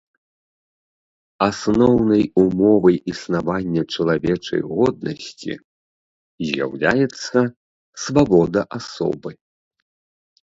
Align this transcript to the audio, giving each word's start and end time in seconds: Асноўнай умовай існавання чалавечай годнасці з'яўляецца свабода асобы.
Асноўнай 1.47 2.23
умовай 2.43 2.95
існавання 3.11 3.83
чалавечай 3.93 4.61
годнасці 4.71 5.53
з'яўляецца 6.47 7.39
свабода 8.07 8.61
асобы. 8.81 9.31